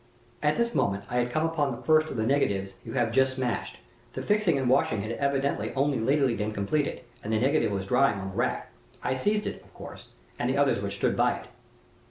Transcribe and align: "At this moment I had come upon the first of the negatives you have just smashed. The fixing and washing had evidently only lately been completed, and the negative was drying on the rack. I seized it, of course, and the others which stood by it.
"At 0.41 0.57
this 0.57 0.73
moment 0.73 1.03
I 1.11 1.17
had 1.17 1.29
come 1.29 1.45
upon 1.45 1.69
the 1.69 1.81
first 1.83 2.09
of 2.09 2.17
the 2.17 2.25
negatives 2.25 2.73
you 2.83 2.93
have 2.93 3.11
just 3.11 3.35
smashed. 3.35 3.77
The 4.13 4.23
fixing 4.23 4.57
and 4.57 4.67
washing 4.67 5.03
had 5.03 5.11
evidently 5.11 5.71
only 5.75 5.99
lately 5.99 6.33
been 6.35 6.53
completed, 6.53 7.01
and 7.23 7.31
the 7.31 7.39
negative 7.39 7.71
was 7.71 7.85
drying 7.85 8.19
on 8.19 8.31
the 8.31 8.35
rack. 8.35 8.71
I 9.03 9.13
seized 9.13 9.45
it, 9.45 9.61
of 9.63 9.75
course, 9.75 10.07
and 10.39 10.49
the 10.49 10.57
others 10.57 10.81
which 10.81 10.95
stood 10.97 11.15
by 11.15 11.35
it. 11.41 11.47